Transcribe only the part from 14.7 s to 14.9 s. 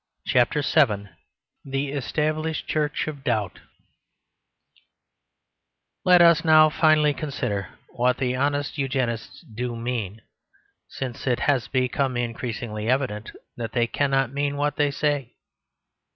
they